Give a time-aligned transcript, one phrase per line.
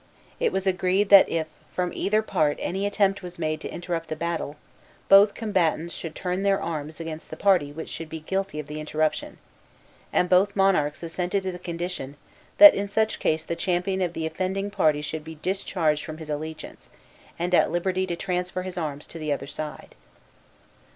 [0.39, 4.15] It was agreed that if from either part any attempt was made to interrupt the
[4.15, 4.55] battle
[5.09, 8.79] both combatants should turn their arms against the party which should be guilty of the
[8.79, 9.37] interruption;
[10.11, 12.17] and both monarchs assented to the condition
[12.57, 16.31] that in such case the champion of the offending party should be discharged from his
[16.31, 16.89] allegiance,
[17.37, 19.93] and at liberty to transfer his arms to the other side.